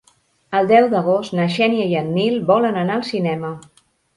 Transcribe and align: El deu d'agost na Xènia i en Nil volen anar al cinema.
El 0.59 0.69
deu 0.71 0.87
d'agost 0.93 1.35
na 1.41 1.45
Xènia 1.57 1.85
i 1.91 1.99
en 2.01 2.09
Nil 2.17 2.41
volen 2.51 2.83
anar 2.85 2.99
al 2.99 3.07
cinema. 3.15 3.57